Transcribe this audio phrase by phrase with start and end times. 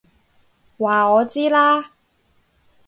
[0.79, 1.91] 話我知啦！